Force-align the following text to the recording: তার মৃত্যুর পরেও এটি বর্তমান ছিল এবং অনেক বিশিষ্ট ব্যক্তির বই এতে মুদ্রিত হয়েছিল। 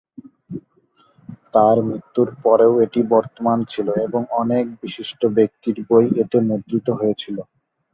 তার 1.53 1.77
মৃত্যুর 1.87 2.29
পরেও 2.43 2.73
এটি 2.85 3.01
বর্তমান 3.13 3.57
ছিল 3.69 3.87
এবং 4.07 4.21
অনেক 4.41 4.65
বিশিষ্ট 4.81 5.21
ব্যক্তির 5.37 5.77
বই 5.89 6.05
এতে 6.21 6.37
মুদ্রিত 6.47 6.87
হয়েছিল। 6.99 7.37